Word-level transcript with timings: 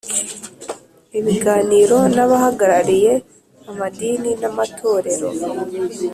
ibiganiro 1.19 1.97
n’abahagarariye 2.15 3.13
amadini 3.71 4.31
n’amatorero 4.41 5.27